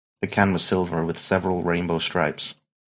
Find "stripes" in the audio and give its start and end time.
1.99-2.55